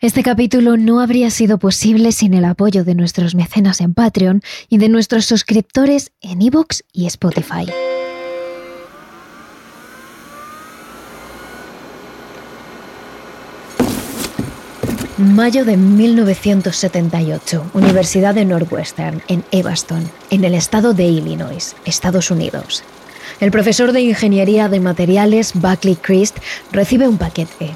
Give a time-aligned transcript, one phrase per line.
[0.00, 4.78] Este capítulo no habría sido posible sin el apoyo de nuestros mecenas en Patreon y
[4.78, 7.66] de nuestros suscriptores en iVoox y Spotify.
[15.16, 22.84] Mayo de 1978, Universidad de Northwestern, en Evanston, en el estado de Illinois, Estados Unidos.
[23.40, 26.36] El profesor de Ingeniería de Materiales, Buckley Christ,
[26.70, 27.72] recibe un paquete.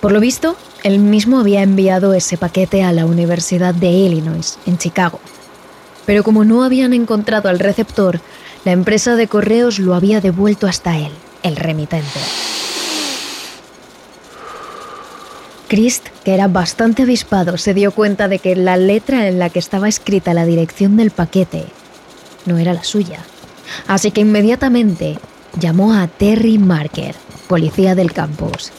[0.00, 4.78] Por lo visto, él mismo había enviado ese paquete a la Universidad de Illinois, en
[4.78, 5.20] Chicago.
[6.06, 8.20] Pero como no habían encontrado al receptor,
[8.64, 12.20] la empresa de correos lo había devuelto hasta él, el remitente.
[15.68, 19.58] Christ, que era bastante avispado, se dio cuenta de que la letra en la que
[19.58, 21.64] estaba escrita la dirección del paquete
[22.44, 23.20] no era la suya.
[23.86, 25.18] Así que inmediatamente
[25.58, 27.14] llamó a Terry Marker,
[27.46, 28.72] policía del campus.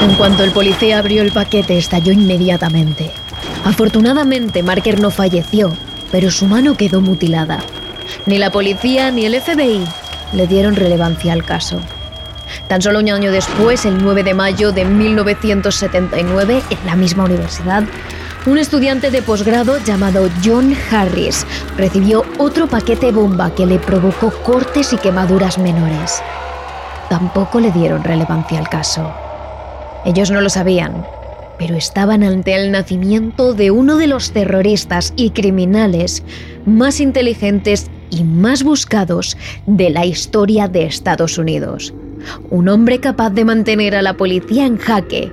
[0.00, 3.10] En cuanto el policía abrió el paquete, estalló inmediatamente.
[3.64, 5.72] Afortunadamente, Marker no falleció,
[6.12, 7.58] pero su mano quedó mutilada.
[8.26, 9.84] Ni la policía ni el FBI
[10.32, 11.80] le dieron relevancia al caso.
[12.68, 17.84] Tan solo un año después, el 9 de mayo de 1979, en la misma universidad,
[18.46, 24.92] un estudiante de posgrado llamado John Harris recibió otro paquete bomba que le provocó cortes
[24.92, 26.22] y quemaduras menores.
[27.10, 29.12] Tampoco le dieron relevancia al caso.
[30.04, 31.04] Ellos no lo sabían,
[31.58, 36.22] pero estaban ante el nacimiento de uno de los terroristas y criminales
[36.64, 41.92] más inteligentes y más buscados de la historia de Estados Unidos.
[42.50, 45.32] Un hombre capaz de mantener a la policía en jaque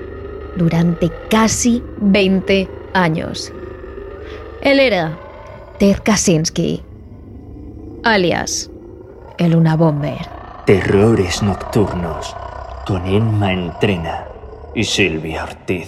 [0.56, 3.52] durante casi 20 años.
[4.62, 5.18] Él era
[5.80, 6.82] Ted Kaczynski,
[8.04, 8.70] alias
[9.38, 10.28] el Una Bomber.
[10.66, 12.36] Terrores nocturnos
[12.88, 14.26] con Emma Entrena
[14.74, 15.88] y Silvia Ortiz.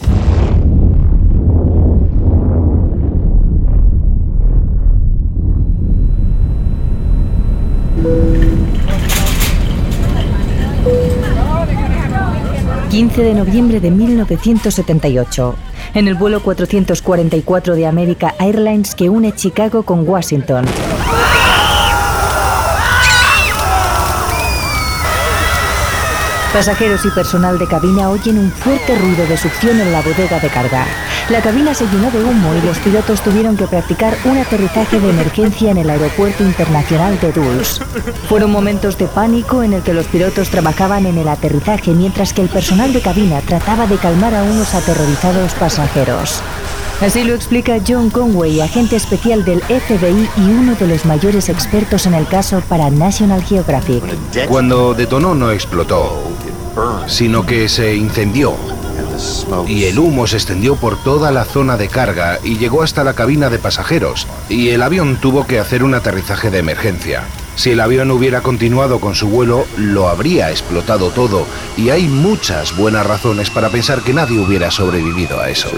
[12.97, 15.55] ...15 de noviembre de 1978...
[15.93, 18.95] ...en el vuelo 444 de America Airlines...
[18.95, 20.65] ...que une Chicago con Washington...
[26.51, 30.49] Pasajeros y personal de cabina oyen un fuerte ruido de succión en la bodega de
[30.49, 30.87] carga.
[31.29, 35.09] La cabina se llenó de humo y los pilotos tuvieron que practicar un aterrizaje de
[35.09, 37.81] emergencia en el aeropuerto internacional de Dulles.
[38.29, 42.43] Fueron momentos de pánico en el que los pilotos trabajaban en el aterrizaje mientras que
[42.43, 46.41] el personal de cabina trataba de calmar a unos aterrorizados pasajeros.
[47.01, 52.05] Así lo explica John Conway, agente especial del FBI y uno de los mayores expertos
[52.05, 54.01] en el caso para National Geographic.
[54.47, 56.23] Cuando detonó no explotó,
[57.07, 58.76] sino que se incendió.
[59.67, 63.13] Y el humo se extendió por toda la zona de carga y llegó hasta la
[63.13, 67.23] cabina de pasajeros, y el avión tuvo que hacer un aterrizaje de emergencia.
[67.57, 72.77] Si el avión hubiera continuado con su vuelo, lo habría explotado todo, y hay muchas
[72.77, 75.71] buenas razones para pensar que nadie hubiera sobrevivido a eso.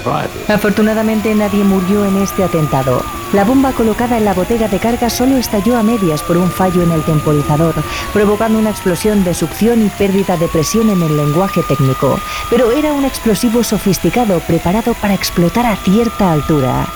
[0.49, 3.01] Afortunadamente nadie murió en este atentado.
[3.31, 6.81] La bomba colocada en la botella de carga solo estalló a medias por un fallo
[6.81, 7.75] en el temporizador,
[8.11, 12.19] provocando una explosión de succión y pérdida de presión en el lenguaje técnico.
[12.49, 16.89] Pero era un explosivo sofisticado preparado para explotar a cierta altura.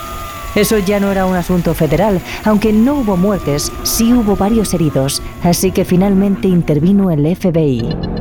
[0.55, 5.21] Eso ya no era un asunto federal, aunque no hubo muertes, sí hubo varios heridos,
[5.41, 8.12] así que finalmente intervino el FBI.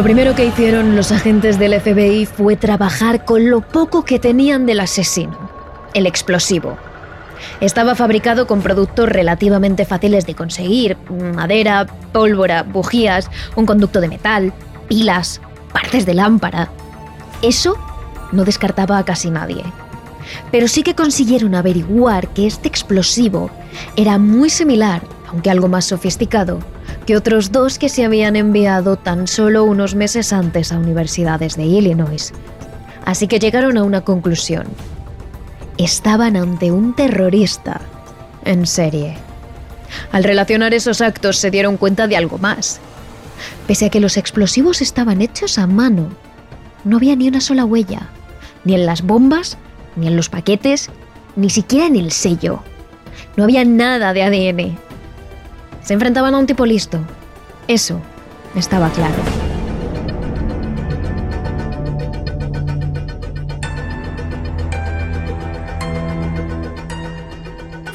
[0.00, 4.64] Lo primero que hicieron los agentes del FBI fue trabajar con lo poco que tenían
[4.64, 5.50] del asesino,
[5.92, 6.78] el explosivo.
[7.60, 10.96] Estaba fabricado con productos relativamente fáciles de conseguir,
[11.36, 14.54] madera, pólvora, bujías, un conducto de metal,
[14.88, 16.70] pilas, partes de lámpara.
[17.42, 17.76] Eso
[18.32, 19.64] no descartaba a casi nadie.
[20.50, 23.50] Pero sí que consiguieron averiguar que este explosivo
[23.96, 26.60] era muy similar, aunque algo más sofisticado,
[27.10, 31.64] que otros dos que se habían enviado tan solo unos meses antes a universidades de
[31.64, 32.32] Illinois.
[33.04, 34.68] Así que llegaron a una conclusión.
[35.76, 37.80] Estaban ante un terrorista
[38.44, 39.16] en serie.
[40.12, 42.78] Al relacionar esos actos se dieron cuenta de algo más.
[43.66, 46.10] Pese a que los explosivos estaban hechos a mano,
[46.84, 48.02] no había ni una sola huella,
[48.64, 49.58] ni en las bombas,
[49.96, 50.90] ni en los paquetes,
[51.34, 52.62] ni siquiera en el sello.
[53.36, 54.89] No había nada de ADN.
[55.90, 57.00] Se enfrentaban a un tipo listo.
[57.66, 58.00] Eso
[58.54, 59.49] estaba claro.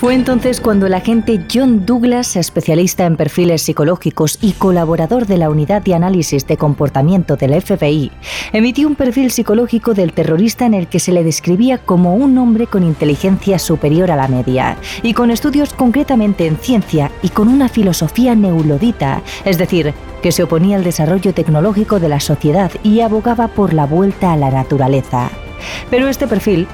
[0.05, 5.49] Fue entonces cuando el agente John Douglas, especialista en perfiles psicológicos y colaborador de la
[5.49, 8.11] Unidad de Análisis de Comportamiento del FBI,
[8.53, 12.67] emitió un perfil psicológico del terrorista en el que se le describía como un hombre
[12.67, 17.67] con inteligencia superior a la media y con estudios concretamente en ciencia y con una
[17.67, 23.47] filosofía neulodita, es decir, que se oponía al desarrollo tecnológico de la sociedad y abogaba
[23.47, 25.31] por la vuelta a la naturaleza.
[25.89, 26.67] Pero este perfil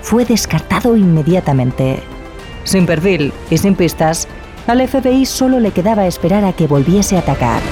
[0.00, 2.02] fue descartado inmediatamente.
[2.64, 4.28] Sin perfil y sin pistas,
[4.66, 7.62] al FBI solo le quedaba esperar a que volviese a atacar.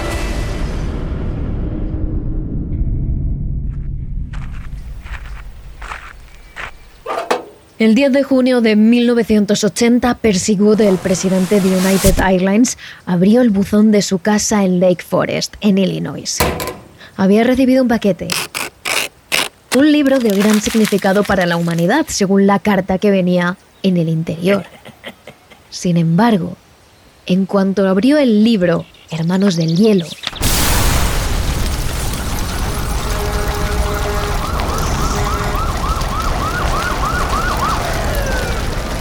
[7.78, 13.50] El 10 de junio de 1980, Percy Good, el presidente de United Airlines, abrió el
[13.50, 16.38] buzón de su casa en Lake Forest, en Illinois.
[17.18, 18.28] Había recibido un paquete.
[19.76, 24.08] Un libro de gran significado para la humanidad, según la carta que venía en el
[24.08, 24.64] interior.
[25.76, 26.56] Sin embargo,
[27.26, 30.06] en cuanto abrió el libro, Hermanos del Hielo,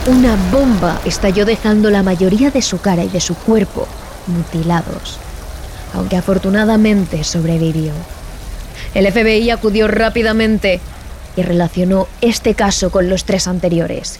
[0.07, 3.87] una bomba estalló dejando la mayoría de su cara y de su cuerpo
[4.27, 5.17] mutilados,
[5.93, 7.93] aunque afortunadamente sobrevivió.
[8.93, 10.81] El FBI acudió rápidamente
[11.37, 14.19] y relacionó este caso con los tres anteriores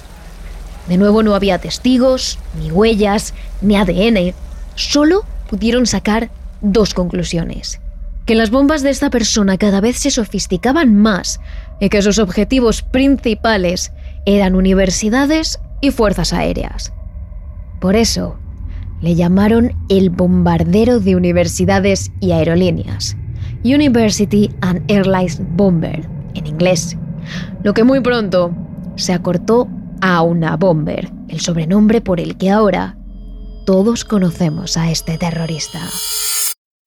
[0.88, 4.34] de nuevo no había testigos, ni huellas, ni ADN.
[4.76, 6.30] Solo pudieron sacar
[6.62, 7.80] dos conclusiones.
[8.26, 11.40] Que las bombas de esta persona cada vez se sofisticaban más
[11.80, 13.92] y que sus objetivos principales
[14.26, 16.92] eran universidades y fuerzas aéreas.
[17.80, 18.38] Por eso,
[19.02, 23.16] le llamaron el bombardero de universidades y aerolíneas,
[23.64, 26.98] University and Airlines Bomber, en inglés,
[27.64, 28.52] lo que muy pronto
[28.96, 29.68] se acortó
[30.08, 32.96] a una Bomber, el sobrenombre por el que ahora
[33.66, 35.80] todos conocemos a este terrorista.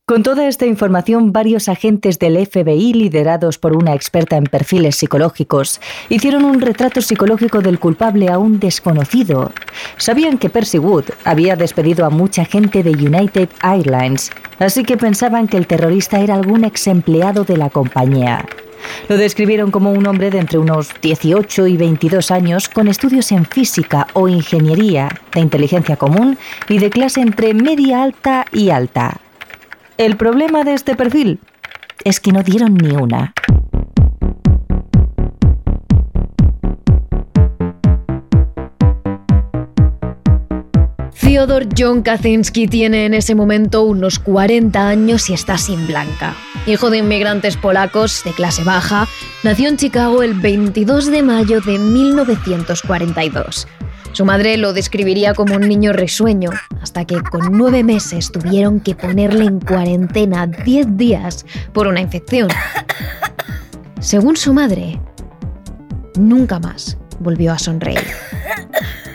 [0.07, 5.81] Con toda esta información, varios agentes del FBI, liderados por una experta en perfiles psicológicos,
[6.09, 9.51] hicieron un retrato psicológico del culpable aún desconocido.
[9.97, 14.31] Sabían que Percy Wood había despedido a mucha gente de United Airlines,
[14.61, 18.47] así que pensaban que el terrorista era algún ex empleado de la compañía.
[19.09, 23.45] Lo describieron como un hombre de entre unos 18 y 22 años con estudios en
[23.45, 26.39] física o ingeniería, de inteligencia común
[26.69, 29.21] y de clase entre media alta y alta.
[29.97, 31.41] El problema de este perfil
[32.05, 33.35] es que no dieron ni una.
[41.77, 46.35] John Kaczynski tiene en ese momento unos 40 años y está sin blanca.
[46.67, 49.07] Hijo de inmigrantes polacos de clase baja,
[49.45, 53.69] nació en Chicago el 22 de mayo de 1942.
[54.11, 56.51] Su madre lo describiría como un niño risueño,
[56.83, 62.49] hasta que con nueve meses tuvieron que ponerle en cuarentena 10 días por una infección.
[64.01, 65.01] Según su madre,
[66.17, 68.03] nunca más volvió a sonreír.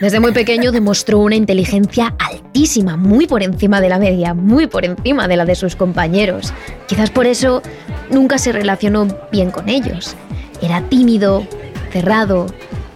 [0.04, 4.84] Desde muy pequeño demostró una inteligencia altísima, muy por encima de la media, muy por
[4.84, 6.54] encima de la de sus compañeros.
[6.88, 7.62] Quizás por eso
[8.10, 10.18] nunca se relacionó bien con ellos.
[10.62, 11.48] Era tímido,
[11.94, 12.48] cerrado,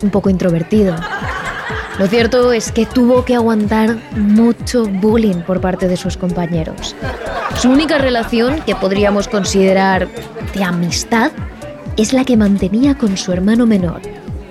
[0.04, 0.98] un poco introvertido.
[1.98, 6.94] Lo cierto es que tuvo que aguantar mucho bullying por parte de sus compañeros.
[7.58, 10.10] Su única relación, que podríamos considerar
[10.54, 11.32] de amistad,
[11.96, 14.02] es la que mantenía con su hermano menor,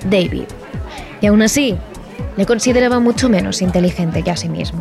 [0.08, 0.44] David.
[1.20, 1.76] Y aún así,
[2.36, 4.80] le consideraba mucho menos inteligente que a sí mismo.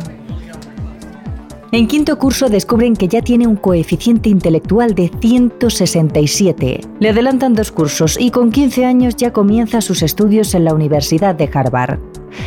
[1.72, 6.80] En quinto curso descubren que ya tiene un coeficiente intelectual de 167.
[7.00, 11.34] Le adelantan dos cursos y con 15 años ya comienza sus estudios en la Universidad
[11.34, 11.98] de Harvard.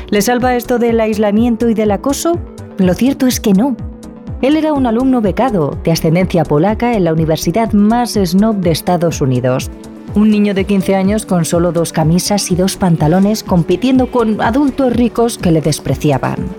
[0.10, 2.39] ¿Le salva esto del aislamiento y del acoso?
[2.78, 3.75] Lo cierto es que no.
[4.42, 9.20] Él era un alumno becado, de ascendencia polaca, en la universidad más snob de Estados
[9.20, 9.70] Unidos.
[10.16, 14.92] Un niño de 15 años con solo dos camisas y dos pantalones compitiendo con adultos
[14.94, 16.50] ricos que le despreciaban.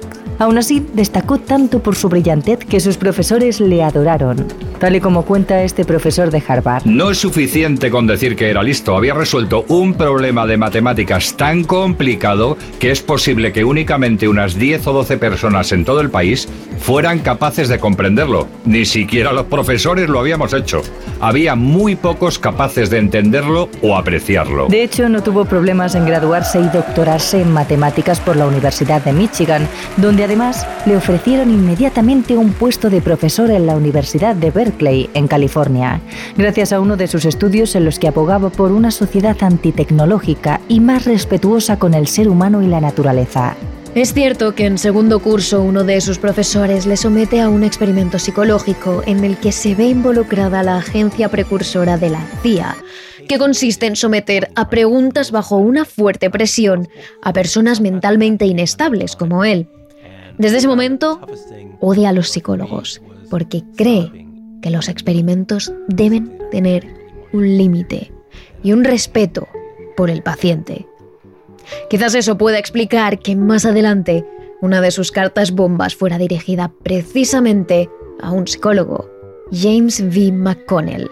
[0.40, 4.47] Aún así, destacó tanto por su brillantez que sus profesores le adoraron,
[4.78, 6.87] tal y como cuenta este profesor de Harvard.
[6.87, 11.62] No es suficiente con decir que era listo, había resuelto un problema de matemáticas tan
[11.64, 16.49] complicado que es posible que únicamente unas 10 o 12 personas en todo el país
[16.78, 18.49] fueran capaces de comprenderlo.
[18.64, 20.80] Ni siquiera los profesores lo habíamos hecho.
[21.20, 24.68] Había muy pocos capaces de entenderlo o apreciarlo.
[24.68, 29.12] De hecho, no tuvo problemas en graduarse y doctorarse en matemáticas por la Universidad de
[29.12, 29.68] Michigan,
[29.99, 35.26] donde además le ofrecieron inmediatamente un puesto de profesor en la Universidad de Berkeley, en
[35.26, 36.00] California,
[36.37, 40.78] gracias a uno de sus estudios en los que abogaba por una sociedad antitecnológica y
[40.78, 43.56] más respetuosa con el ser humano y la naturaleza.
[43.96, 48.20] Es cierto que en segundo curso uno de sus profesores le somete a un experimento
[48.20, 52.76] psicológico en el que se ve involucrada la agencia precursora de la CIA,
[53.28, 56.88] que consiste en someter a preguntas bajo una fuerte presión
[57.20, 59.66] a personas mentalmente inestables como él.
[60.40, 61.20] Desde ese momento
[61.80, 64.26] odia a los psicólogos porque cree
[64.62, 66.87] que los experimentos deben tener
[67.35, 68.11] un límite
[68.62, 69.47] y un respeto
[69.99, 70.87] por el paciente.
[71.90, 74.25] Quizás eso pueda explicar que más adelante
[74.62, 77.90] una de sus cartas bombas fuera dirigida precisamente
[78.23, 79.11] a un psicólogo,
[79.52, 80.32] James V.
[80.32, 81.11] McConnell.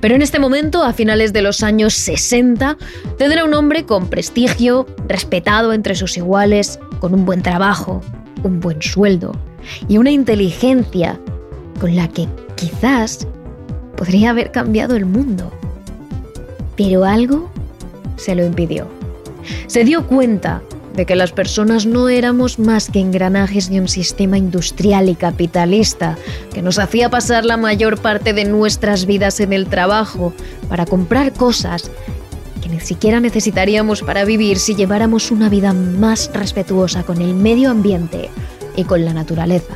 [0.00, 2.76] Pero en este momento, a finales de los años 60,
[3.18, 8.02] tendrá un hombre con prestigio, respetado entre sus iguales, con un buen trabajo,
[8.42, 9.32] un buen sueldo
[9.88, 11.18] y una inteligencia
[11.80, 13.26] con la que quizás
[13.96, 15.50] podría haber cambiado el mundo.
[16.76, 17.50] Pero algo
[18.16, 18.86] se lo impidió.
[19.66, 20.62] Se dio cuenta
[20.94, 26.18] de que las personas no éramos más que engranajes de un sistema industrial y capitalista
[26.52, 30.32] que nos hacía pasar la mayor parte de nuestras vidas en el trabajo
[30.68, 31.90] para comprar cosas
[32.82, 38.30] siquiera necesitaríamos para vivir si lleváramos una vida más respetuosa con el medio ambiente
[38.76, 39.74] y con la naturaleza.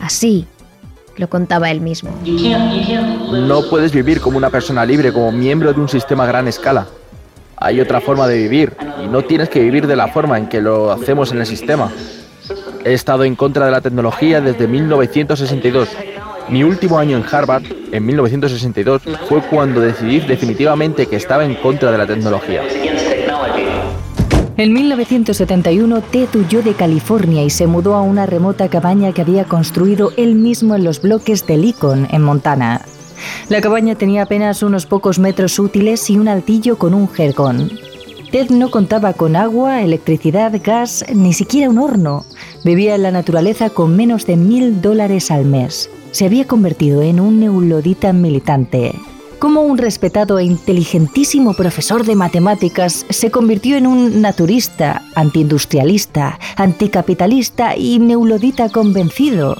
[0.00, 0.46] Así
[1.16, 2.10] lo contaba él mismo.
[2.24, 6.86] No puedes vivir como una persona libre, como miembro de un sistema a gran escala.
[7.56, 10.60] Hay otra forma de vivir y no tienes que vivir de la forma en que
[10.60, 11.90] lo hacemos en el sistema.
[12.84, 15.88] He estado en contra de la tecnología desde 1962.
[16.50, 21.92] Mi último año en Harvard, en 1962, fue cuando decidí definitivamente que estaba en contra
[21.92, 22.62] de la tecnología.
[24.56, 29.44] En 1971, Ted huyó de California y se mudó a una remota cabaña que había
[29.44, 32.80] construido él mismo en los bloques de Lincoln, en Montana.
[33.48, 37.70] La cabaña tenía apenas unos pocos metros útiles y un altillo con un jergón.
[38.32, 42.24] Ted no contaba con agua, electricidad, gas, ni siquiera un horno.
[42.64, 45.88] Vivía en la naturaleza con menos de mil dólares al mes.
[46.12, 48.94] Se había convertido en un neulodita militante.
[49.38, 57.76] Como un respetado e inteligentísimo profesor de matemáticas se convirtió en un naturista, antiindustrialista, anticapitalista
[57.76, 59.56] y neulodita convencido.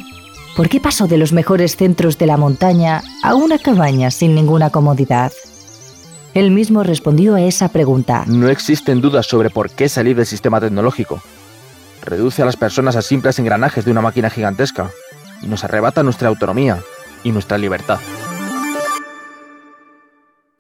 [0.56, 4.70] ¿Por qué pasó de los mejores centros de la montaña a una cabaña sin ninguna
[4.70, 5.32] comodidad?
[6.34, 8.24] Él mismo respondió a esa pregunta.
[8.26, 11.22] No existen dudas sobre por qué salir del sistema tecnológico.
[12.02, 14.90] Reduce a las personas a simples engranajes de una máquina gigantesca
[15.42, 16.78] y nos arrebata nuestra autonomía
[17.24, 17.98] y nuestra libertad.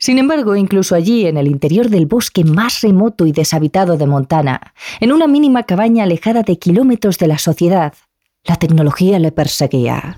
[0.00, 4.72] Sin embargo, incluso allí, en el interior del bosque más remoto y deshabitado de Montana,
[5.00, 7.94] en una mínima cabaña alejada de kilómetros de la sociedad,
[8.44, 10.16] la tecnología le perseguía.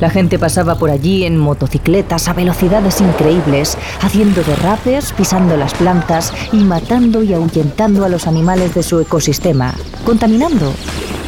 [0.00, 6.32] La gente pasaba por allí en motocicletas a velocidades increíbles, haciendo derrapes, pisando las plantas
[6.52, 10.74] y matando y ahuyentando a los animales de su ecosistema, contaminando.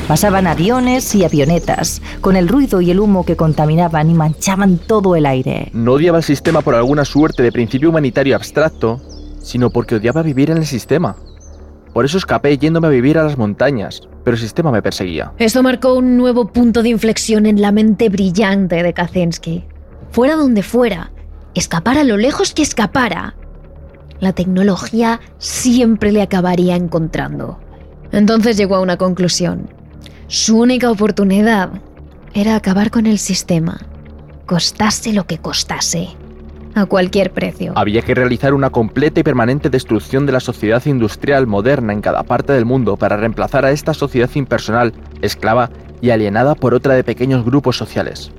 [0.08, 5.16] Pasaban aviones y avionetas, con el ruido y el humo que contaminaban y manchaban todo
[5.16, 5.70] el aire.
[5.72, 9.00] No odiaba el sistema por alguna suerte de principio humanitario abstracto,
[9.40, 11.16] sino porque odiaba vivir en el sistema.
[11.94, 15.32] Por eso escapé yéndome a vivir a las montañas, pero el sistema me perseguía.
[15.38, 19.64] Esto marcó un nuevo punto de inflexión en la mente brillante de Kaczynski.
[20.10, 21.12] Fuera donde fuera,
[21.54, 23.36] escapara lo lejos que escapara,
[24.20, 27.58] la tecnología siempre le acabaría encontrando.
[28.12, 29.68] Entonces llegó a una conclusión.
[30.26, 31.70] Su única oportunidad
[32.32, 33.78] era acabar con el sistema,
[34.46, 36.08] costase lo que costase
[36.74, 37.72] a cualquier precio.
[37.76, 42.22] Había que realizar una completa y permanente destrucción de la sociedad industrial moderna en cada
[42.22, 47.04] parte del mundo para reemplazar a esta sociedad impersonal, esclava y alienada por otra de
[47.04, 48.32] pequeños grupos sociales.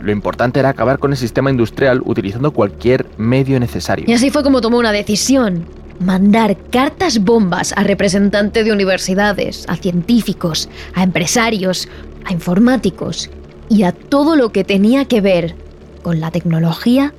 [0.00, 4.06] Lo importante era acabar con el sistema industrial utilizando cualquier medio necesario.
[4.08, 5.66] Y así fue como tomó una decisión.
[6.00, 11.88] Mandar cartas bombas a representantes de universidades, a científicos, a empresarios,
[12.24, 13.30] a informáticos
[13.68, 15.54] y a todo lo que tenía que ver
[16.02, 17.14] con la tecnología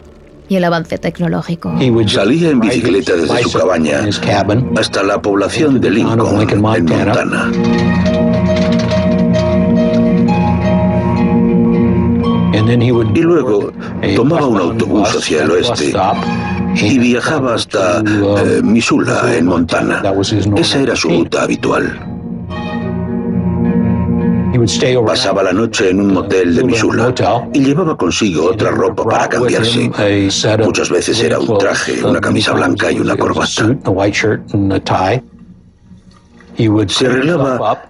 [0.49, 1.73] y el avance tecnológico.
[2.07, 4.01] Salía en bicicleta desde su cabaña
[4.77, 7.51] hasta la población de Lincoln, en Montana.
[12.67, 13.71] Y luego
[14.15, 15.93] tomaba un autobús hacia el oeste
[16.75, 20.03] y viajaba hasta eh, Missoula, en Montana.
[20.55, 22.13] Esa era su ruta habitual.
[25.05, 27.13] Pasaba la noche en un motel de Missoula
[27.53, 29.89] y llevaba consigo otra ropa para cambiarse.
[30.63, 33.77] Muchas veces era un traje, una camisa blanca y una corbata.
[36.87, 37.89] Se arreglaba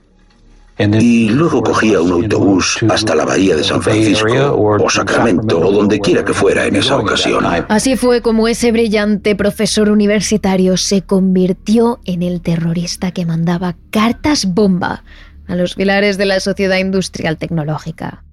[0.80, 6.00] y luego cogía un autobús hasta la bahía de San Francisco o Sacramento o donde
[6.00, 7.44] quiera que fuera en esa ocasión.
[7.68, 14.54] Así fue como ese brillante profesor universitario se convirtió en el terrorista que mandaba cartas
[14.54, 15.04] bomba
[15.48, 18.24] a los pilares de la sociedad industrial tecnológica.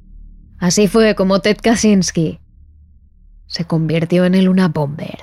[0.59, 2.41] Así fue como Ted Kaczynski
[3.47, 5.19] se convirtió en el Una Bomber.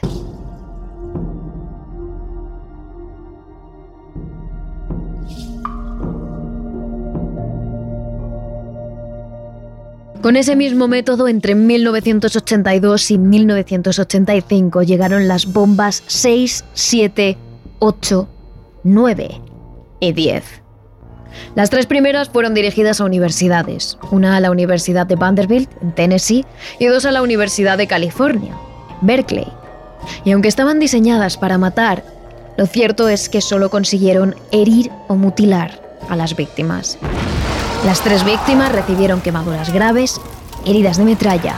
[10.22, 17.38] Con ese mismo método, entre 1982 y 1985 llegaron las bombas 6, 7,
[17.80, 18.28] 8,
[18.84, 19.42] 9
[20.00, 20.44] y 10.
[21.56, 26.46] Las tres primeras fueron dirigidas a universidades, una a la Universidad de Vanderbilt, en Tennessee,
[26.78, 28.56] y dos a la Universidad de California,
[29.02, 29.48] Berkeley.
[30.24, 32.04] Y aunque estaban diseñadas para matar,
[32.58, 37.00] lo cierto es que solo consiguieron herir o mutilar a las víctimas.
[37.86, 40.22] Las tres víctimas recibieron quemaduras graves,
[40.66, 41.56] heridas de metralla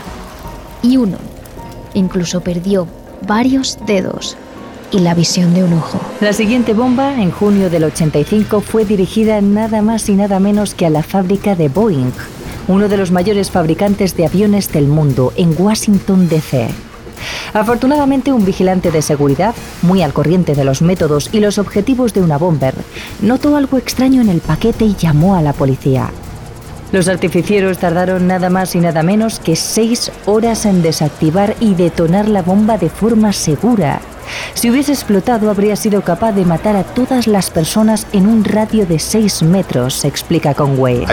[0.82, 1.18] y uno
[1.94, 2.88] incluso perdió
[3.27, 4.38] varios dedos
[4.92, 6.00] y la visión de un ojo.
[6.22, 10.86] La siguiente bomba, en junio del 85, fue dirigida nada más y nada menos que
[10.86, 12.12] a la fábrica de Boeing,
[12.68, 16.70] uno de los mayores fabricantes de aviones del mundo, en Washington, D.C.
[17.53, 22.22] Afortunadamente, un vigilante de seguridad, muy al corriente de los métodos y los objetivos de
[22.22, 22.74] una bomber,
[23.22, 26.10] notó algo extraño en el paquete y llamó a la policía.
[26.94, 32.30] Los artificieros tardaron nada más y nada menos que seis horas en desactivar y detonar
[32.30, 34.00] la bomba de forma segura.
[34.53, 38.86] Si hubiese explotado, habría sido capaz de matar a todas las personas en un radio
[38.86, 41.06] de seis metros, explica Conway.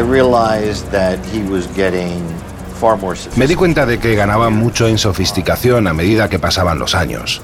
[3.37, 7.43] Me di cuenta de que ganaba mucho en sofisticación a medida que pasaban los años.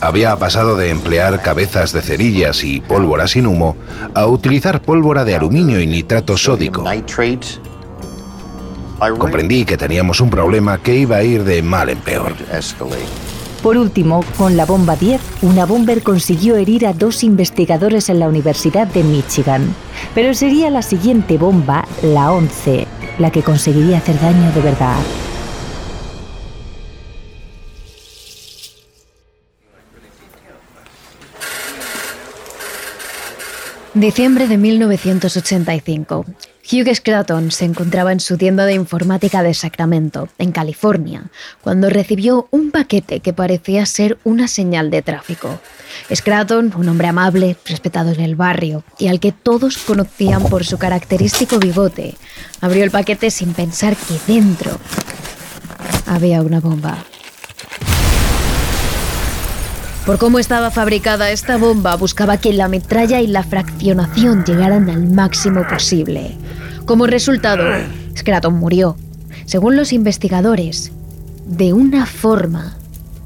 [0.00, 3.76] Había pasado de emplear cabezas de cerillas y pólvora sin humo
[4.14, 6.84] a utilizar pólvora de aluminio y nitrato sódico.
[9.18, 12.34] Comprendí que teníamos un problema que iba a ir de mal en peor.
[13.62, 18.28] Por último, con la bomba 10, una bomber consiguió herir a dos investigadores en la
[18.28, 19.74] Universidad de Michigan.
[20.14, 22.86] Pero sería la siguiente bomba, la 11,
[23.18, 24.98] la que conseguiría hacer daño de verdad.
[33.94, 36.24] Diciembre de 1985.
[36.70, 41.30] Hugh Scraton se encontraba en su tienda de informática de Sacramento, en California,
[41.62, 45.60] cuando recibió un paquete que parecía ser una señal de tráfico.
[46.14, 50.76] Scraton, un hombre amable, respetado en el barrio y al que todos conocían por su
[50.76, 52.16] característico bigote,
[52.60, 54.78] abrió el paquete sin pensar que dentro
[56.04, 57.02] había una bomba.
[60.04, 65.06] Por cómo estaba fabricada esta bomba, buscaba que la metralla y la fraccionación llegaran al
[65.06, 66.34] máximo posible.
[66.88, 67.64] Como resultado,
[68.16, 68.96] Scraton murió,
[69.44, 70.90] según los investigadores,
[71.44, 72.78] de una forma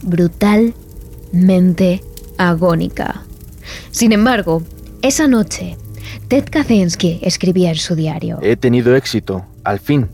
[0.03, 2.03] brutalmente
[2.39, 3.23] agónica.
[3.93, 4.65] Sin embargo,
[5.01, 5.77] esa noche,
[6.27, 8.41] Ted Kaczynski escribía en su diario.
[8.43, 10.09] He tenido éxito, al fin.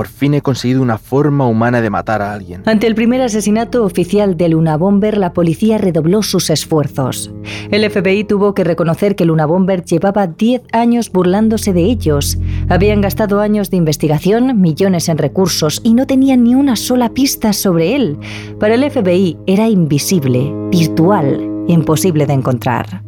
[0.00, 2.62] Por fin he conseguido una forma humana de matar a alguien.
[2.64, 7.30] Ante el primer asesinato oficial de Luna Bomber, la policía redobló sus esfuerzos.
[7.70, 12.38] El FBI tuvo que reconocer que Luna Bomber llevaba 10 años burlándose de ellos.
[12.70, 17.52] Habían gastado años de investigación, millones en recursos y no tenían ni una sola pista
[17.52, 18.16] sobre él.
[18.58, 23.02] Para el FBI era invisible, virtual, imposible de encontrar.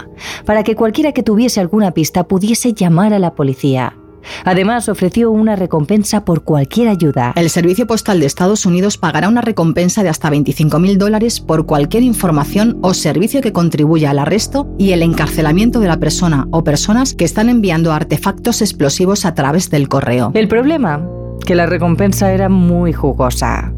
[0.45, 3.95] para que cualquiera que tuviese alguna pista pudiese llamar a la policía.
[4.45, 7.33] Además, ofreció una recompensa por cualquier ayuda.
[7.35, 12.03] El Servicio Postal de Estados Unidos pagará una recompensa de hasta 25.000 dólares por cualquier
[12.03, 17.13] información o servicio que contribuya al arresto y el encarcelamiento de la persona o personas
[17.13, 20.31] que están enviando artefactos explosivos a través del correo.
[20.33, 21.07] El problema,
[21.45, 23.73] que la recompensa era muy jugosa.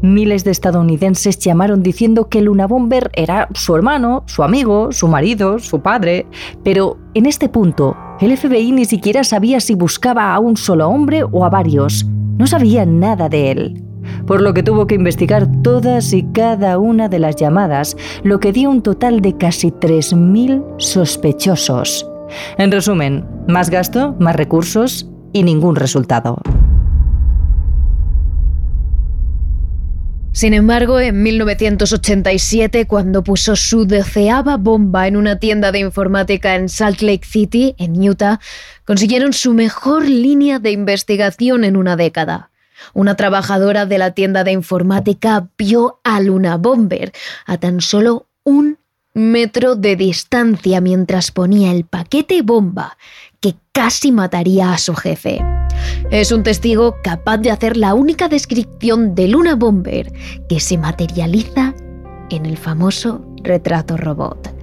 [0.00, 5.58] Miles de estadounidenses llamaron diciendo que Luna Bomber era su hermano, su amigo, su marido,
[5.58, 6.26] su padre,
[6.62, 11.24] pero en este punto el FBI ni siquiera sabía si buscaba a un solo hombre
[11.24, 12.06] o a varios.
[12.38, 13.84] No sabía nada de él.
[14.26, 18.52] por lo que tuvo que investigar todas y cada una de las llamadas, lo que
[18.52, 22.08] dio un total de casi 3.000 sospechosos.
[22.56, 26.38] En resumen, más gasto, más recursos y ningún resultado.
[30.32, 36.68] Sin embargo, en 1987, cuando puso su doceava bomba en una tienda de informática en
[36.68, 38.38] Salt Lake City, en Utah,
[38.84, 42.50] consiguieron su mejor línea de investigación en una década.
[42.94, 47.12] Una trabajadora de la tienda de informática vio a Luna Bomber
[47.44, 48.78] a tan solo un
[49.14, 52.96] metro de distancia mientras ponía el paquete bomba
[53.40, 55.40] que casi mataría a su jefe.
[56.10, 60.12] Es un testigo capaz de hacer la única descripción de Luna Bomber
[60.48, 61.74] que se materializa
[62.30, 64.54] en el famoso retrato robot.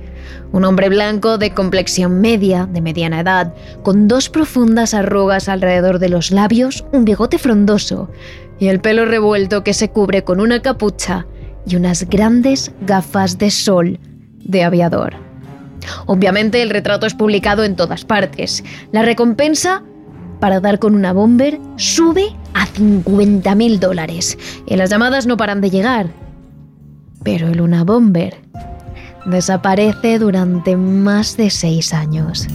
[0.51, 6.10] Un hombre blanco de complexión media, de mediana edad, con dos profundas arrugas alrededor de
[6.10, 8.10] los labios, un bigote frondoso
[8.60, 11.25] y el pelo revuelto que se cubre con una capucha
[11.67, 13.99] y unas grandes gafas de sol
[14.39, 15.15] de aviador.
[16.06, 18.63] Obviamente el retrato es publicado en todas partes.
[18.91, 19.84] La recompensa
[20.39, 25.62] para dar con una bomber sube a 50 mil dólares y las llamadas no paran
[25.62, 26.10] de llegar.
[27.24, 28.36] Pero el Una Bomber
[29.26, 32.48] desaparece durante más de seis años.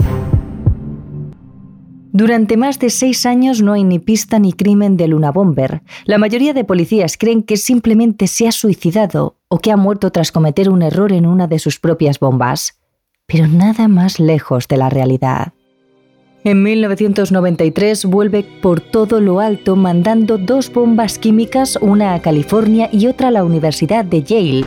[2.12, 5.82] Durante más de seis años no hay ni pista ni crimen de Luna Bomber.
[6.04, 10.32] La mayoría de policías creen que simplemente se ha suicidado o que ha muerto tras
[10.32, 12.80] cometer un error en una de sus propias bombas.
[13.26, 15.52] Pero nada más lejos de la realidad.
[16.42, 23.08] En 1993 vuelve por todo lo alto mandando dos bombas químicas, una a California y
[23.08, 24.64] otra a la Universidad de Yale.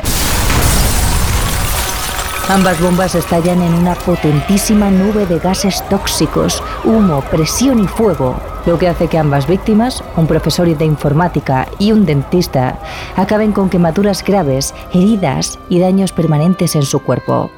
[2.47, 8.35] Ambas bombas estallan en una potentísima nube de gases tóxicos, humo, presión y fuego,
[8.67, 12.77] lo que hace que ambas víctimas, un profesor de informática y un dentista,
[13.15, 17.49] acaben con quemaduras graves, heridas y daños permanentes en su cuerpo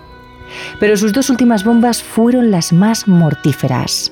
[0.80, 4.12] pero sus dos últimas bombas fueron las más mortíferas.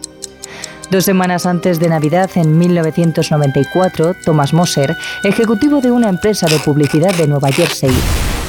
[0.92, 7.16] Dos semanas antes de Navidad, en 1994, Thomas Moser, ejecutivo de una empresa de publicidad
[7.16, 7.92] de Nueva Jersey,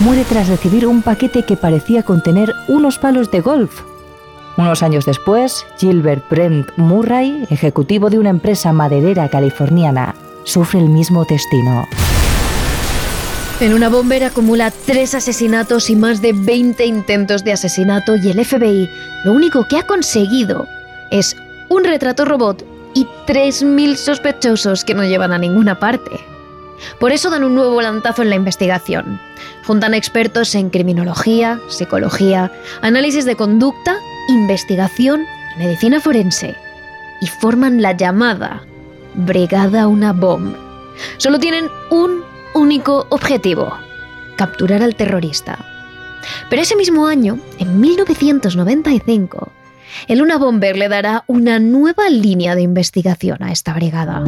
[0.00, 3.82] muere tras recibir un paquete que parecía contener unos palos de golf.
[4.56, 11.24] Unos años después, Gilbert Brent Murray, ejecutivo de una empresa maderera californiana, sufre el mismo
[11.24, 11.86] destino.
[13.60, 18.44] En una bomber acumula tres asesinatos y más de 20 intentos de asesinato y el
[18.44, 18.90] FBI
[19.24, 20.66] lo único que ha conseguido
[21.12, 21.36] es
[21.68, 22.64] un retrato robot
[22.94, 26.10] y 3.000 sospechosos que no llevan a ninguna parte.
[26.98, 29.20] Por eso dan un nuevo volantazo en la investigación.
[29.64, 32.50] Juntan expertos en criminología, psicología,
[32.82, 33.96] análisis de conducta,
[34.28, 36.56] investigación y medicina forense.
[37.20, 38.64] Y forman la llamada
[39.14, 40.56] Brigada Una Bomb.
[41.18, 43.74] Solo tienen un único objetivo,
[44.36, 45.58] capturar al terrorista.
[46.48, 49.52] Pero ese mismo año, en 1995,
[50.08, 54.24] el Luna Bomber le dará una nueva línea de investigación a esta brigada.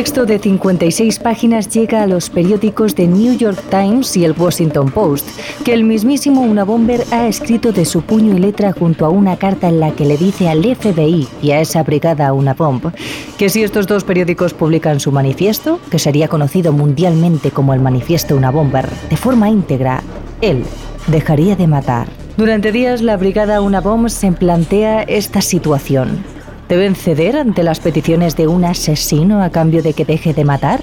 [0.00, 4.90] Texto de 56 páginas llega a los periódicos de New York Times y el Washington
[4.90, 5.28] Post,
[5.62, 9.36] que el mismísimo Una Bomber ha escrito de su puño y letra junto a una
[9.36, 12.94] carta en la que le dice al FBI y a esa brigada Una Bomb
[13.36, 18.34] que si estos dos periódicos publican su manifiesto, que sería conocido mundialmente como el Manifiesto
[18.36, 20.02] Una Bomber, de forma íntegra,
[20.40, 20.64] él
[21.08, 22.08] dejaría de matar.
[22.38, 26.24] Durante días la brigada Una Bomb se plantea esta situación
[26.70, 30.80] ¿Deben ceder ante las peticiones de un asesino a cambio de que deje de matar?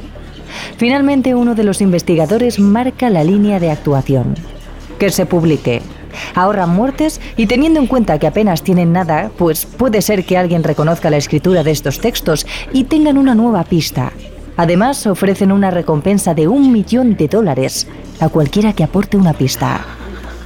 [0.76, 4.36] Finalmente uno de los investigadores marca la línea de actuación.
[5.00, 5.82] Que se publique.
[6.36, 10.66] Ahorran muertes y teniendo en cuenta que apenas tienen nada, pues puede ser que alguien
[10.66, 14.12] reconozca la escritura de estos textos y tengan una nueva pista.
[14.58, 17.88] Además, ofrecen una recompensa de un millón de dólares
[18.20, 19.86] a cualquiera que aporte una pista.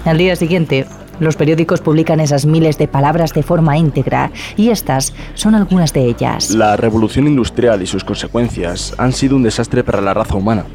[0.05, 0.85] Al día siguiente,
[1.21, 6.05] los periódicos publican esas miles de palabras de forma íntegra y estas son algunas de
[6.05, 6.49] ellas.
[6.49, 10.65] La revolución industrial y sus consecuencias han sido un desastre para la raza humana.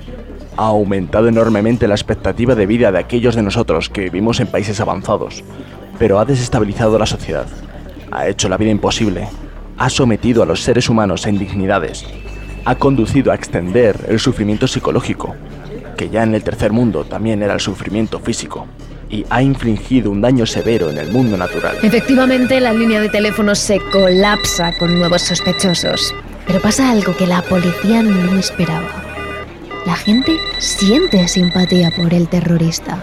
[0.56, 4.78] Ha aumentado enormemente la expectativa de vida de aquellos de nosotros que vivimos en países
[4.78, 5.42] avanzados,
[5.98, 7.46] pero ha desestabilizado la sociedad,
[8.12, 9.28] ha hecho la vida imposible,
[9.76, 12.06] ha sometido a los seres humanos a indignidades,
[12.64, 15.34] ha conducido a extender el sufrimiento psicológico,
[15.96, 18.68] que ya en el tercer mundo también era el sufrimiento físico
[19.30, 21.76] ha infligido un daño severo en el mundo natural.
[21.82, 26.14] Efectivamente, la línea de teléfono se colapsa con nuevos sospechosos.
[26.46, 29.04] Pero pasa algo que la policía no esperaba.
[29.84, 32.98] La gente siente simpatía por el terrorista.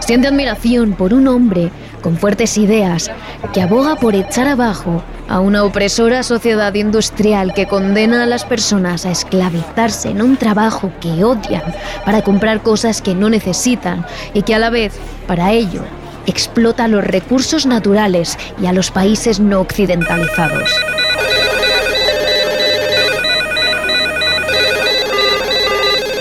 [0.00, 1.70] Siente admiración por un hombre
[2.02, 3.10] con fuertes ideas
[3.52, 9.06] que aboga por echar abajo a una opresora sociedad industrial que condena a las personas
[9.06, 11.62] a esclavizarse en un trabajo que odian
[12.04, 14.92] para comprar cosas que no necesitan y que a la vez,
[15.26, 15.82] para ello,
[16.26, 20.70] explota los recursos naturales y a los países no occidentalizados.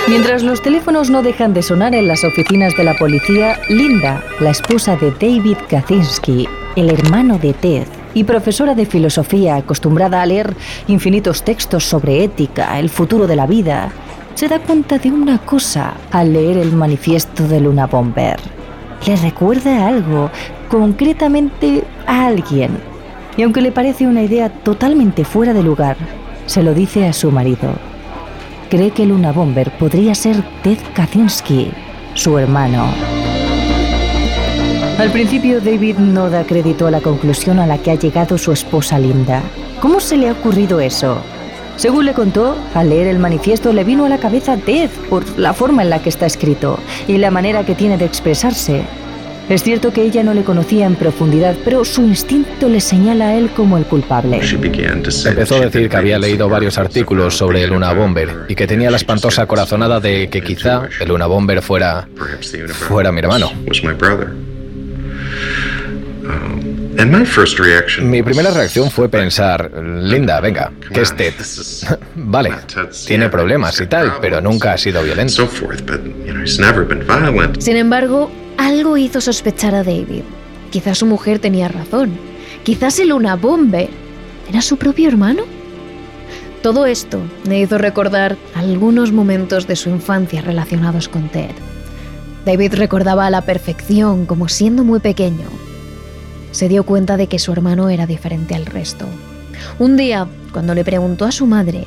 [0.09, 4.49] Mientras los teléfonos no dejan de sonar en las oficinas de la policía, Linda, la
[4.49, 10.55] esposa de David Kaczynski, el hermano de Ted, y profesora de filosofía acostumbrada a leer
[10.87, 13.91] infinitos textos sobre ética, el futuro de la vida,
[14.33, 18.39] se da cuenta de una cosa al leer el manifiesto de Luna Bomber.
[19.05, 20.31] Le recuerda algo,
[20.69, 22.71] concretamente a alguien.
[23.37, 25.97] Y aunque le parece una idea totalmente fuera de lugar,
[26.47, 27.75] se lo dice a su marido
[28.69, 31.71] cree que Luna Bomber podría ser Ted Kaczynski,
[32.13, 32.85] su hermano.
[34.97, 38.51] Al principio David no da crédito a la conclusión a la que ha llegado su
[38.51, 39.41] esposa Linda.
[39.81, 41.21] ¿Cómo se le ha ocurrido eso?
[41.77, 45.53] Según le contó, al leer el manifiesto le vino a la cabeza Ted por la
[45.53, 46.77] forma en la que está escrito
[47.07, 48.83] y la manera que tiene de expresarse.
[49.49, 53.35] Es cierto que ella no le conocía en profundidad, pero su instinto le señala a
[53.35, 54.39] él como el culpable.
[54.39, 58.91] Empezó a decir que había leído varios artículos sobre el Luna Bomber y que tenía
[58.91, 62.07] la espantosa corazonada de que quizá el Luna Bomber fuera
[62.73, 63.51] fuera mi hermano.
[68.01, 71.33] Mi primera reacción fue pensar, Linda, venga, ¿qué es Ted?
[72.15, 72.51] vale,
[73.07, 75.49] tiene problemas y tal, pero nunca ha sido violento.
[77.59, 80.23] Sin embargo, algo hizo sospechar a David.
[80.69, 82.11] Quizás su mujer tenía razón.
[82.63, 83.89] Quizás el Luna Bombe
[84.49, 85.43] era su propio hermano.
[86.61, 91.51] Todo esto me hizo recordar algunos momentos de su infancia relacionados con Ted.
[92.45, 95.47] David recordaba a la perfección como siendo muy pequeño.
[96.51, 99.05] Se dio cuenta de que su hermano era diferente al resto.
[99.77, 101.85] Un día, cuando le preguntó a su madre,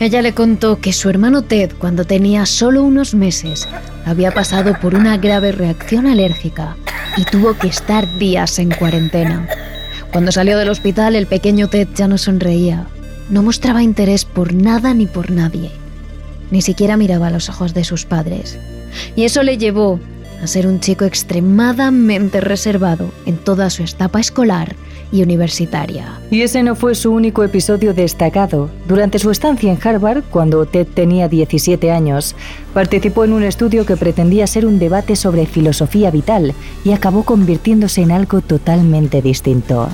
[0.00, 3.68] ella le contó que su hermano Ted, cuando tenía solo unos meses,
[4.06, 6.74] había pasado por una grave reacción alérgica
[7.18, 9.46] y tuvo que estar días en cuarentena.
[10.10, 12.86] Cuando salió del hospital, el pequeño Ted ya no sonreía.
[13.28, 15.70] No mostraba interés por nada ni por nadie.
[16.50, 18.58] Ni siquiera miraba a los ojos de sus padres.
[19.16, 20.00] Y eso le llevó
[20.42, 24.76] a ser un chico extremadamente reservado en toda su etapa escolar
[25.12, 26.20] y universitaria.
[26.30, 28.70] Y ese no fue su único episodio destacado.
[28.86, 32.34] Durante su estancia en Harvard, cuando Ted tenía 17 años,
[32.74, 38.02] participó en un estudio que pretendía ser un debate sobre filosofía vital y acabó convirtiéndose
[38.02, 39.88] en algo totalmente distinto.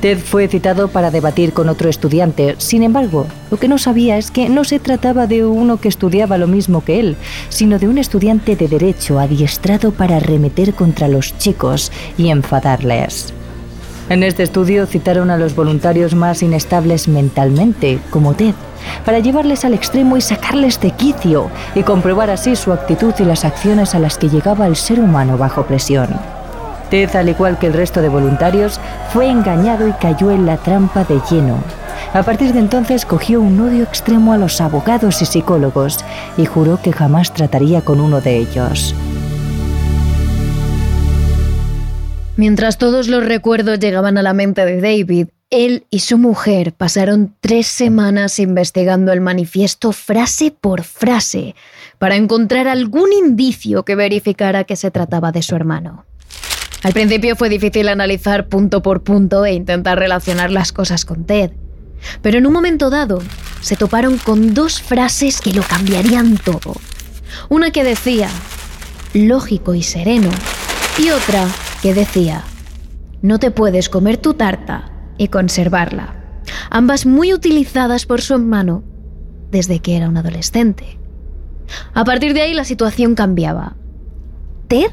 [0.00, 2.56] Ted fue citado para debatir con otro estudiante.
[2.58, 6.38] Sin embargo, lo que no sabía es que no se trataba de uno que estudiaba
[6.38, 7.16] lo mismo que él,
[7.48, 13.32] sino de un estudiante de derecho adiestrado para arremeter contra los chicos y enfadarles.
[14.08, 18.54] En este estudio citaron a los voluntarios más inestables mentalmente, como Ted,
[19.04, 23.44] para llevarles al extremo y sacarles de quicio y comprobar así su actitud y las
[23.44, 26.08] acciones a las que llegaba el ser humano bajo presión.
[26.90, 28.78] Ted, al igual que el resto de voluntarios,
[29.12, 31.56] fue engañado y cayó en la trampa de lleno.
[32.12, 36.04] A partir de entonces cogió un odio extremo a los abogados y psicólogos
[36.36, 38.94] y juró que jamás trataría con uno de ellos.
[42.42, 47.36] Mientras todos los recuerdos llegaban a la mente de David, él y su mujer pasaron
[47.40, 51.54] tres semanas investigando el manifiesto frase por frase
[52.00, 56.04] para encontrar algún indicio que verificara que se trataba de su hermano.
[56.82, 61.52] Al principio fue difícil analizar punto por punto e intentar relacionar las cosas con Ted,
[62.22, 63.22] pero en un momento dado
[63.60, 66.74] se toparon con dos frases que lo cambiarían todo.
[67.48, 68.28] Una que decía,
[69.14, 70.30] lógico y sereno,
[70.98, 71.46] y otra
[71.82, 72.44] que decía,
[73.22, 76.14] no te puedes comer tu tarta y conservarla.
[76.70, 78.84] Ambas muy utilizadas por su hermano
[79.50, 80.98] desde que era un adolescente.
[81.92, 83.76] A partir de ahí la situación cambiaba.
[84.68, 84.90] Ted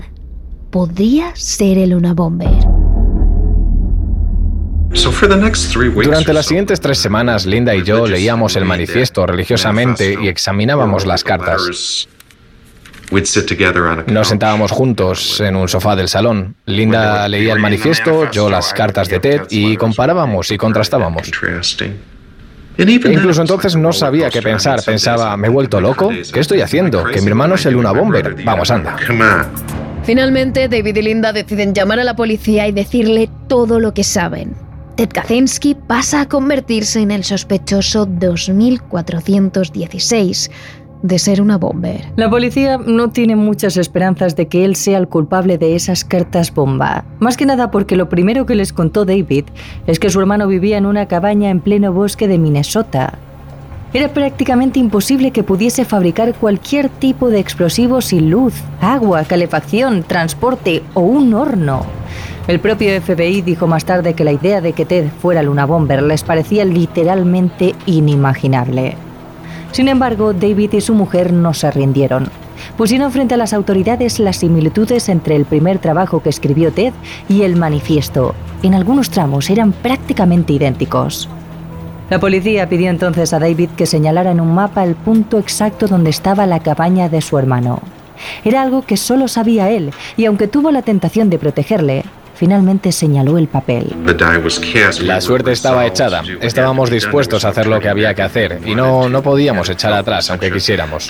[0.71, 2.67] podría ser el una bomber.
[6.03, 11.23] Durante las siguientes tres semanas, Linda y yo leíamos el manifiesto religiosamente y examinábamos las
[11.23, 12.09] cartas.
[14.07, 16.55] Nos sentábamos juntos en un sofá del salón.
[16.65, 21.29] Linda leía el manifiesto, yo las cartas de Ted y comparábamos y contrastábamos.
[22.77, 24.81] incluso entonces no sabía qué pensar.
[24.83, 26.09] Pensaba, ¿me he vuelto loco?
[26.09, 27.03] ¿Qué estoy haciendo?
[27.03, 28.35] Que mi hermano es el Luna Bomber.
[28.43, 28.95] Vamos, anda.
[30.03, 34.55] Finalmente, David y Linda deciden llamar a la policía y decirle todo lo que saben.
[34.95, 40.51] Ted Kaczynski pasa a convertirse en el sospechoso 2416
[41.01, 42.11] de ser una bomber.
[42.15, 46.53] La policía no tiene muchas esperanzas de que él sea el culpable de esas cartas
[46.53, 47.05] bomba.
[47.19, 49.45] Más que nada porque lo primero que les contó David
[49.87, 53.19] es que su hermano vivía en una cabaña en pleno bosque de Minnesota.
[53.91, 60.83] Era prácticamente imposible que pudiese fabricar cualquier tipo de explosivo sin luz, agua, calefacción, transporte
[60.93, 61.85] o un horno.
[62.47, 66.03] El propio FBI dijo más tarde que la idea de que Ted fuera Luna Bomber
[66.03, 69.08] les parecía literalmente inimaginable.
[69.71, 72.29] Sin embargo, David y su mujer no se rindieron.
[72.77, 76.93] Pusieron frente a las autoridades las similitudes entre el primer trabajo que escribió Ted
[77.27, 78.35] y el manifiesto.
[78.63, 81.29] En algunos tramos eran prácticamente idénticos.
[82.09, 86.09] La policía pidió entonces a David que señalara en un mapa el punto exacto donde
[86.09, 87.81] estaba la cabaña de su hermano.
[88.43, 92.03] Era algo que solo sabía él, y aunque tuvo la tentación de protegerle,
[92.39, 93.93] finalmente señaló el papel.
[95.01, 96.23] La suerte estaba echada.
[96.39, 100.29] Estábamos dispuestos a hacer lo que había que hacer y no, no podíamos echar atrás
[100.29, 101.09] aunque quisiéramos.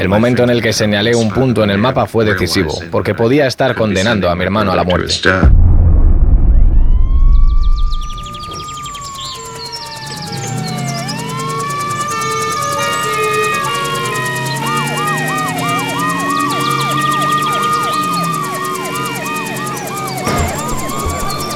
[0.00, 3.46] El momento en el que señalé un punto en el mapa fue decisivo, porque podía
[3.46, 5.12] estar condenando a mi hermano a la muerte.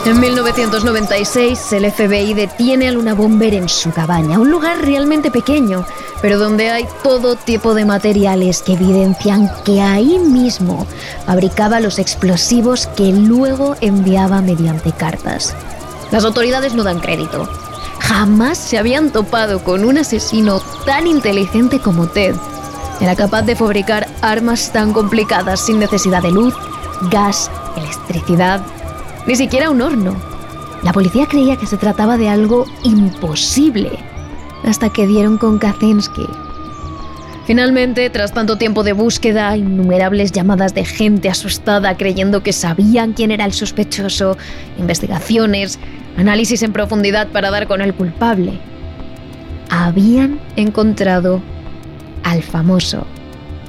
[0.04, 5.86] En 1996, el FBI detiene a Luna Bomber en su cabaña, un lugar realmente pequeño,
[6.20, 10.88] pero donde hay todo tipo de materiales que evidencian que ahí mismo
[11.24, 15.54] fabricaba los explosivos que luego enviaba mediante cartas.
[16.10, 17.48] Las autoridades no dan crédito.
[18.00, 22.34] Jamás se habían topado con un asesino tan inteligente como Ted.
[23.00, 26.54] Era capaz de fabricar armas tan complicadas sin necesidad de luz,
[27.08, 28.62] gas, electricidad
[29.26, 30.16] ni siquiera un horno.
[30.82, 33.90] La policía creía que se trataba de algo imposible,
[34.64, 36.26] hasta que dieron con Kaczynski.
[37.46, 43.32] Finalmente, tras tanto tiempo de búsqueda, innumerables llamadas de gente asustada creyendo que sabían quién
[43.32, 44.36] era el sospechoso,
[44.78, 45.78] investigaciones,
[46.16, 48.58] análisis en profundidad para dar con el culpable,
[49.70, 51.42] habían encontrado
[52.22, 53.06] al famoso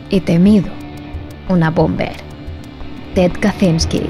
[0.09, 0.69] y temido
[1.49, 2.13] una bomber,
[3.15, 4.03] Ted Kaczynski.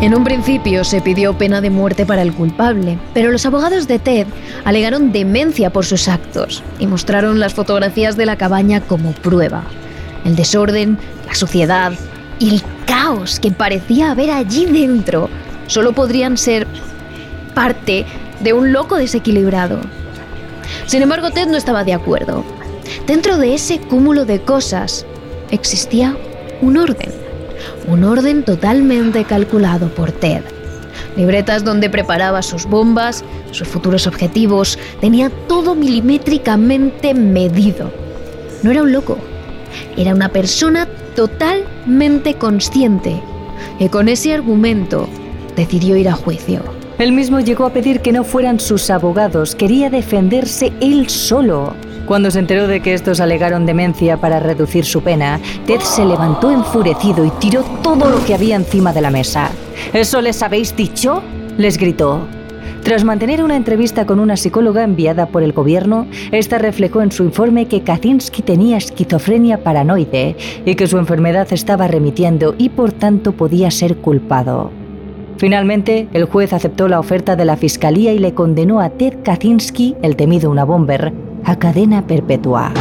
[0.00, 3.98] En un principio se pidió pena de muerte para el culpable, pero los abogados de
[3.98, 4.28] Ted
[4.64, 9.64] alegaron demencia por sus actos y mostraron las fotografías de la cabaña como prueba.
[10.24, 11.94] El desorden, la suciedad
[12.38, 15.28] y el caos que parecía haber allí dentro
[15.66, 16.68] solo podrían ser
[17.52, 18.06] parte
[18.38, 19.80] de un loco desequilibrado.
[20.86, 22.44] Sin embargo, Ted no estaba de acuerdo.
[23.08, 25.04] Dentro de ese cúmulo de cosas
[25.50, 26.16] existía
[26.60, 27.27] un orden
[27.86, 30.42] un orden totalmente calculado por Ted.
[31.16, 37.90] Libretas donde preparaba sus bombas, sus futuros objetivos, tenía todo milimétricamente medido.
[38.62, 39.18] No era un loco,
[39.96, 43.20] era una persona totalmente consciente
[43.78, 45.08] y con ese argumento
[45.56, 46.62] decidió ir a juicio.
[46.98, 51.74] Él mismo llegó a pedir que no fueran sus abogados, quería defenderse él solo.
[52.08, 56.50] Cuando se enteró de que estos alegaron demencia para reducir su pena, Ted se levantó
[56.50, 59.50] enfurecido y tiró todo lo que había encima de la mesa.
[59.92, 61.22] ¿Eso les habéis dicho?
[61.58, 62.26] les gritó.
[62.82, 67.24] Tras mantener una entrevista con una psicóloga enviada por el gobierno, esta reflejó en su
[67.24, 73.32] informe que Kaczynski tenía esquizofrenia paranoide y que su enfermedad estaba remitiendo y por tanto
[73.32, 74.70] podía ser culpado.
[75.36, 79.96] Finalmente, el juez aceptó la oferta de la fiscalía y le condenó a Ted Kaczynski,
[80.00, 81.12] el temido una bomber,
[81.48, 82.74] a cadena perpetua.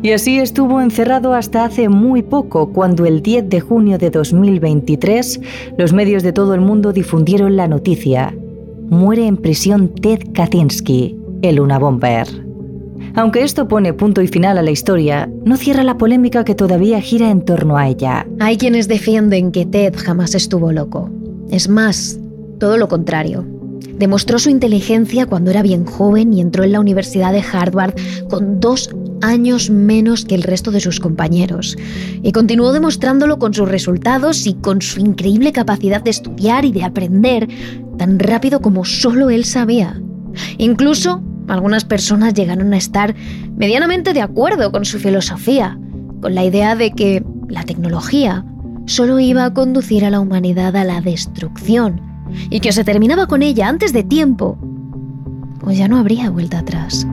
[0.00, 5.40] Y así estuvo encerrado hasta hace muy poco, cuando el 10 de junio de 2023
[5.76, 8.32] los medios de todo el mundo difundieron la noticia.
[8.90, 12.28] Muere en prisión Ted Kaczynski, el Unabomber.
[13.14, 17.00] Aunque esto pone punto y final a la historia, no cierra la polémica que todavía
[17.00, 18.24] gira en torno a ella.
[18.38, 21.10] Hay quienes defienden que Ted jamás estuvo loco.
[21.50, 22.20] Es más,
[22.60, 23.51] todo lo contrario.
[23.98, 27.94] Demostró su inteligencia cuando era bien joven y entró en la Universidad de Harvard
[28.28, 28.90] con dos
[29.22, 31.76] años menos que el resto de sus compañeros.
[32.22, 36.84] Y continuó demostrándolo con sus resultados y con su increíble capacidad de estudiar y de
[36.84, 37.48] aprender
[37.98, 40.00] tan rápido como solo él sabía.
[40.58, 43.14] Incluso algunas personas llegaron a estar
[43.56, 45.78] medianamente de acuerdo con su filosofía,
[46.20, 48.44] con la idea de que la tecnología
[48.86, 52.11] solo iba a conducir a la humanidad a la destrucción
[52.50, 54.58] y que se terminaba con ella antes de tiempo,
[55.60, 57.06] pues ya no habría vuelta atrás.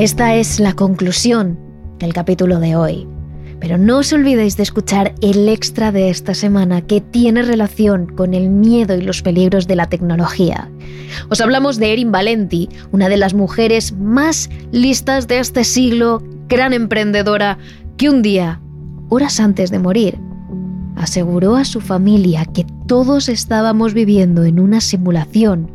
[0.00, 1.58] Esta es la conclusión
[1.98, 3.06] del capítulo de hoy.
[3.60, 8.32] Pero no os olvidéis de escuchar el extra de esta semana que tiene relación con
[8.32, 10.70] el miedo y los peligros de la tecnología.
[11.28, 16.74] Os hablamos de Erin Valenti, una de las mujeres más listas de este siglo, gran
[16.74, 17.56] emprendedora,
[17.96, 18.60] que un día,
[19.08, 20.18] horas antes de morir,
[20.96, 25.70] aseguró a su familia que todos estábamos viviendo en una simulación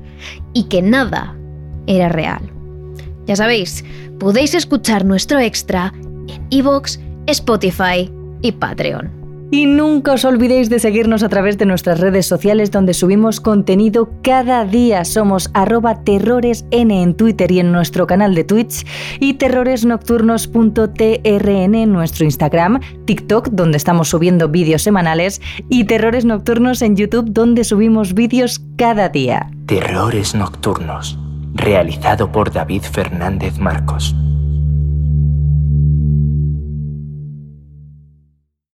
[0.53, 1.35] y que nada
[1.87, 2.41] era real.
[3.25, 3.83] Ya sabéis,
[4.19, 5.93] podéis escuchar nuestro extra
[6.27, 8.11] en iVoox, Spotify
[8.41, 9.24] y Patreon.
[9.55, 14.09] Y nunca os olvidéis de seguirnos a través de nuestras redes sociales donde subimos contenido
[14.21, 15.05] cada día.
[15.05, 18.85] Somos arroba terroresn en Twitter y en nuestro canal de Twitch
[19.21, 26.97] y terroresnocturnos.trn en nuestro Instagram, TikTok donde estamos subiendo vídeos semanales y Terrores Nocturnos en
[26.97, 29.49] YouTube donde subimos vídeos cada día.
[29.67, 31.17] Terrores Nocturnos,
[31.53, 34.13] realizado por David Fernández Marcos.